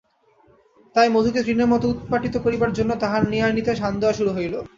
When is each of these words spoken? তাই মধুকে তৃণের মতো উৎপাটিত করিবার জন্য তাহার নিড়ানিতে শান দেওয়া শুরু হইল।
তাই 0.95 1.07
মধুকে 1.09 1.41
তৃণের 1.43 1.67
মতো 1.67 1.85
উৎপাটিত 1.87 2.35
করিবার 2.37 2.71
জন্য 2.73 2.91
তাহার 2.95 3.21
নিড়ানিতে 3.29 3.71
শান 3.75 3.93
দেওয়া 3.99 4.13
শুরু 4.13 4.31
হইল। 4.33 4.55